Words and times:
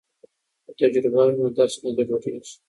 که 0.77 0.85
تجربه 0.93 1.21
وي 1.25 1.33
نو 1.37 1.45
درس 1.57 1.75
نه 1.83 1.89
ګډوډیږي. 1.97 2.53